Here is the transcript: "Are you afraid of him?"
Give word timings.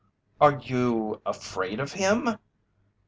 "Are 0.39 0.53
you 0.57 1.21
afraid 1.27 1.79
of 1.79 1.91
him?" 1.93 2.39